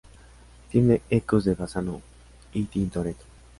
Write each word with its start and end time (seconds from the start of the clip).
Tiene 0.71 1.03
ecos 1.11 1.45
de 1.45 1.53
Bassano 1.53 2.01
y 2.53 2.63
Tintoretto. 2.63 3.23